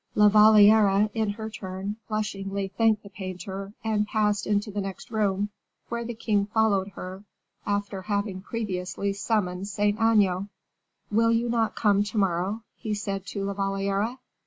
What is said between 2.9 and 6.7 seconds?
the painter and passed into the next room, where the king